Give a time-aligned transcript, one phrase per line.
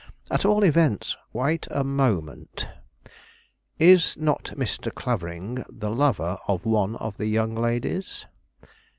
[0.31, 2.67] At all events" "Wait a moment!
[3.77, 4.91] Is not Mr.
[4.91, 8.25] Clavering the lover of one of the young ladies?"